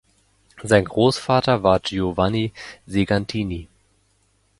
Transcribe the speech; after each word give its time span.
Sein 0.63 0.83
Grossvater 0.85 1.61
war 1.61 1.79
Giovanni 1.79 2.51
Segantini. 2.87 3.67